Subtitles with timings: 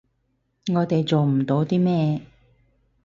[0.73, 2.21] 我哋做唔到啲咩